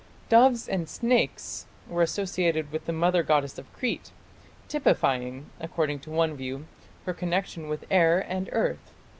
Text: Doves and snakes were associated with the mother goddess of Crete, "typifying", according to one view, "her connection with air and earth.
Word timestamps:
Doves 0.29 0.67
and 0.67 0.89
snakes 0.89 1.67
were 1.87 2.01
associated 2.01 2.71
with 2.71 2.85
the 2.87 2.91
mother 2.91 3.21
goddess 3.21 3.59
of 3.59 3.71
Crete, 3.71 4.09
"typifying", 4.67 5.51
according 5.59 5.99
to 5.99 6.09
one 6.09 6.35
view, 6.35 6.65
"her 7.05 7.13
connection 7.13 7.69
with 7.69 7.85
air 7.91 8.19
and 8.27 8.49
earth. 8.51 8.93